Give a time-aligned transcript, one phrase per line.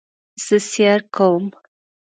[0.45, 1.45] زه سیر کوم